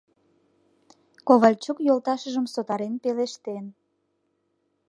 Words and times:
—Ковальчук 1.27 1.77
йолташыжым 1.87 2.45
сотарен 2.53 2.93
пелештен. 3.03 3.65